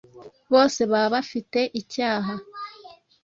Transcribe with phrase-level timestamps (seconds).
[0.53, 2.33] bose baba bafite icyaha.